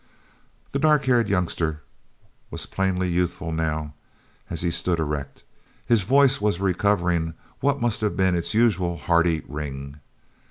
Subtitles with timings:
[0.71, 1.83] The dark haired youngster
[2.49, 3.93] was plainly youthful now,
[4.49, 5.43] as he stood erect.
[5.85, 9.99] His voice was recovering what must have been its usual hearty ring.